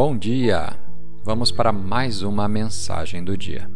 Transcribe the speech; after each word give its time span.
Bom 0.00 0.16
dia! 0.16 0.76
Vamos 1.24 1.50
para 1.50 1.72
mais 1.72 2.22
uma 2.22 2.46
mensagem 2.46 3.24
do 3.24 3.36
dia. 3.36 3.68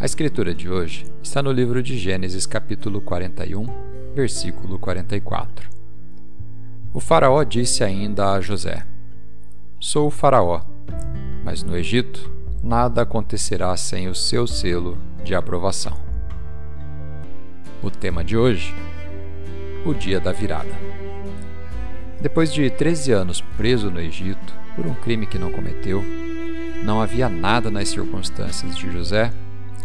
A 0.00 0.04
escritura 0.04 0.52
de 0.52 0.68
hoje 0.68 1.06
está 1.22 1.40
no 1.40 1.52
livro 1.52 1.80
de 1.84 1.96
Gênesis, 1.96 2.46
capítulo 2.46 3.00
41, 3.00 3.64
versículo 4.12 4.76
44. 4.76 5.70
O 6.92 6.98
Faraó 6.98 7.44
disse 7.44 7.84
ainda 7.84 8.32
a 8.32 8.40
José: 8.40 8.84
Sou 9.78 10.08
o 10.08 10.10
Faraó, 10.10 10.62
mas 11.44 11.62
no 11.62 11.76
Egito 11.76 12.28
nada 12.60 13.02
acontecerá 13.02 13.76
sem 13.76 14.08
o 14.08 14.16
seu 14.16 14.48
selo 14.48 14.98
de 15.22 15.32
aprovação. 15.32 15.96
O 17.80 17.88
tema 17.88 18.24
de 18.24 18.36
hoje: 18.36 18.74
o 19.86 19.94
dia 19.94 20.18
da 20.18 20.32
virada. 20.32 20.74
Depois 22.24 22.50
de 22.50 22.70
13 22.70 23.12
anos 23.12 23.42
preso 23.54 23.90
no 23.90 24.00
Egito 24.00 24.54
por 24.74 24.86
um 24.86 24.94
crime 24.94 25.26
que 25.26 25.38
não 25.38 25.52
cometeu, 25.52 26.02
não 26.82 27.02
havia 27.02 27.28
nada 27.28 27.70
nas 27.70 27.90
circunstâncias 27.90 28.74
de 28.78 28.90
José 28.90 29.30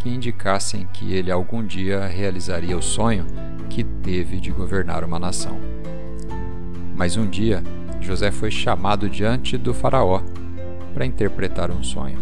que 0.02 0.08
indicassem 0.08 0.88
que 0.94 1.14
ele 1.14 1.30
algum 1.30 1.62
dia 1.62 2.08
realizaria 2.08 2.78
o 2.78 2.82
sonho 2.82 3.28
que 3.70 3.84
teve 3.84 4.40
de 4.40 4.52
governar 4.52 5.04
uma 5.04 5.20
nação. 5.20 5.60
Mas 6.96 7.18
um 7.18 7.28
dia, 7.28 7.62
José 8.00 8.32
foi 8.32 8.50
chamado 8.50 9.10
diante 9.10 9.58
do 9.58 9.74
Faraó 9.74 10.22
para 10.94 11.06
interpretar 11.06 11.70
um 11.70 11.84
sonho, 11.84 12.20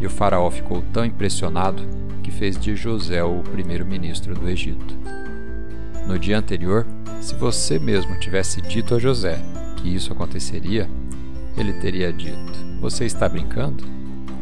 e 0.00 0.04
o 0.04 0.10
Faraó 0.10 0.50
ficou 0.50 0.82
tão 0.92 1.04
impressionado 1.04 1.84
que 2.20 2.32
fez 2.32 2.58
de 2.58 2.74
José 2.74 3.22
o 3.22 3.44
primeiro-ministro 3.44 4.34
do 4.34 4.48
Egito. 4.48 5.21
No 6.06 6.18
dia 6.18 6.36
anterior, 6.36 6.86
se 7.20 7.34
você 7.36 7.78
mesmo 7.78 8.18
tivesse 8.18 8.60
dito 8.60 8.94
a 8.94 8.98
José 8.98 9.38
que 9.76 9.88
isso 9.88 10.12
aconteceria, 10.12 10.88
ele 11.56 11.72
teria 11.74 12.12
dito: 12.12 12.52
Você 12.80 13.04
está 13.04 13.28
brincando? 13.28 13.84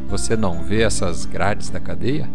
Você 0.08 0.36
não 0.36 0.64
vê 0.64 0.82
essas 0.82 1.26
grades 1.26 1.68
da 1.68 1.78
cadeia? 1.78 2.28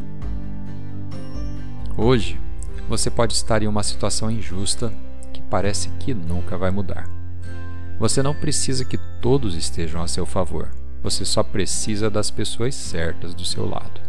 Hoje, 1.97 2.39
você 2.88 3.09
pode 3.09 3.33
estar 3.33 3.63
em 3.63 3.67
uma 3.67 3.83
situação 3.83 4.30
injusta 4.30 4.94
que 5.33 5.41
parece 5.41 5.89
que 6.00 6.13
nunca 6.13 6.57
vai 6.57 6.69
mudar. 6.69 7.09
Você 8.00 8.22
não 8.22 8.35
precisa 8.35 8.85
que 8.85 8.97
todos 9.22 9.55
estejam 9.55 10.03
a 10.03 10.07
seu 10.07 10.25
favor. 10.25 10.69
Você 11.02 11.25
só 11.25 11.41
precisa 11.41 12.09
das 12.09 12.30
pessoas 12.30 12.75
certas 12.75 13.33
do 13.33 13.45
seu 13.45 13.67
lado. 13.67 14.02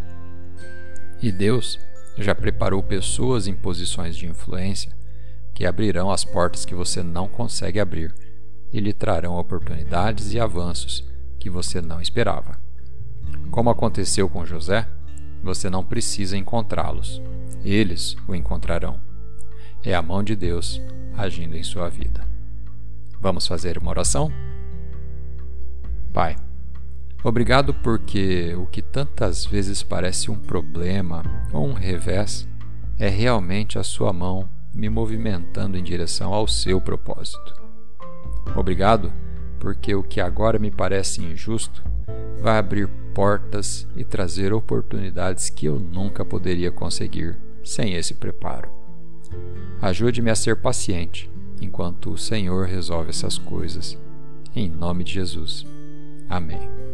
E 1.21 1.31
Deus 1.31 1.79
já 2.17 2.35
preparou 2.35 2.83
pessoas 2.83 3.47
em 3.47 3.53
posições 3.53 4.15
de 4.15 4.27
influência 4.27 4.91
que 5.57 5.65
abrirão 5.65 6.11
as 6.11 6.23
portas 6.23 6.65
que 6.65 6.75
você 6.75 7.01
não 7.01 7.27
consegue 7.27 7.79
abrir 7.79 8.13
e 8.71 8.79
lhe 8.79 8.93
trarão 8.93 9.39
oportunidades 9.39 10.31
e 10.31 10.39
avanços 10.39 11.03
que 11.39 11.49
você 11.49 11.81
não 11.81 11.99
esperava. 11.99 12.59
Como 13.49 13.71
aconteceu 13.71 14.29
com 14.29 14.45
José, 14.45 14.87
você 15.41 15.67
não 15.67 15.83
precisa 15.83 16.37
encontrá-los, 16.37 17.19
eles 17.65 18.15
o 18.27 18.35
encontrarão. 18.35 19.01
É 19.83 19.95
a 19.95 20.01
mão 20.03 20.21
de 20.21 20.35
Deus 20.35 20.79
agindo 21.17 21.57
em 21.57 21.63
sua 21.63 21.89
vida. 21.89 22.23
Vamos 23.19 23.47
fazer 23.47 23.79
uma 23.79 23.89
oração? 23.89 24.31
Pai, 26.13 26.35
obrigado 27.23 27.73
porque 27.73 28.53
o 28.53 28.67
que 28.67 28.83
tantas 28.83 29.43
vezes 29.43 29.81
parece 29.81 30.29
um 30.29 30.37
problema 30.37 31.23
ou 31.51 31.67
um 31.67 31.73
revés 31.73 32.47
é 32.99 33.09
realmente 33.09 33.79
a 33.79 33.83
Sua 33.83 34.13
mão 34.13 34.47
me 34.77 34.89
movimentando 34.89 35.75
em 35.75 35.83
direção 35.83 36.33
ao 36.33 36.47
seu 36.47 36.79
propósito. 36.79 37.53
Obrigado, 38.55 39.11
porque 39.59 39.95
o 39.95 40.03
que 40.03 40.21
agora 40.21 40.59
me 40.59 40.69
parece 40.69 41.23
injusto 41.23 41.83
vai 42.39 42.59
abrir 42.59 42.87
portas 43.13 43.87
e 43.95 44.03
trazer 44.05 44.53
oportunidades 44.53 45.49
que 45.49 45.65
eu 45.65 45.79
nunca 45.79 46.23
poderia 46.23 46.69
conseguir 46.69 47.35
sem 47.63 47.95
esse 47.95 48.13
preparo. 48.13 48.69
Ajude-me 49.81 50.29
a 50.29 50.35
ser 50.35 50.57
paciente 50.57 51.29
enquanto 51.59 52.11
o 52.11 52.17
Senhor 52.17 52.67
resolve 52.67 53.09
essas 53.09 53.37
coisas. 53.37 53.97
Em 54.55 54.69
nome 54.69 55.03
de 55.03 55.13
Jesus. 55.13 55.65
Amém. 56.29 56.86